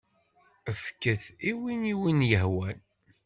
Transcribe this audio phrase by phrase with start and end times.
[0.83, 2.77] Fket-t i win i wen-yehwan.